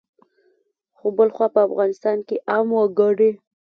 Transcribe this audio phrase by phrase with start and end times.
[0.97, 3.31] خو بلخوا په افغانستان کې عام وګړي